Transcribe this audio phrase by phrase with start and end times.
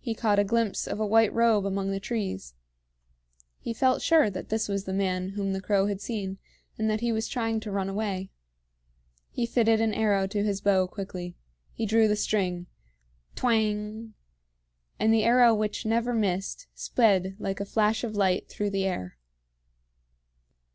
[0.00, 2.54] He caught a glimpse of a white robe among the trees.
[3.58, 6.38] He felt sure that this was the man whom the crow had seen,
[6.78, 8.30] and that he was trying to run away.
[9.30, 11.36] He fitted an arrow to his bow quickly.
[11.74, 12.66] He drew the string.
[13.36, 14.14] Twang!
[14.98, 19.18] And the arrow which never missed sped like a flash of light through the air.